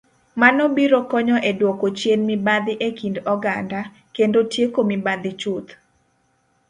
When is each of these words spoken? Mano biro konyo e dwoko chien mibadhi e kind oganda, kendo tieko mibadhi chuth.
Mano 0.41 0.63
biro 0.75 0.99
konyo 1.11 1.37
e 1.49 1.51
dwoko 1.59 1.85
chien 1.99 2.21
mibadhi 2.29 2.73
e 2.87 2.89
kind 2.99 3.17
oganda, 3.33 3.79
kendo 4.15 4.39
tieko 4.51 4.79
mibadhi 4.91 5.31
chuth. 5.41 5.69